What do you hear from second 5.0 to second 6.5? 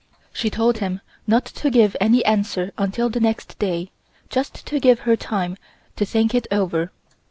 her time to think it